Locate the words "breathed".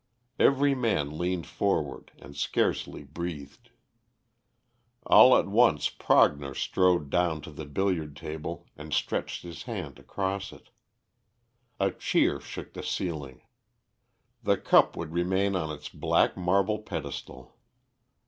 3.03-3.69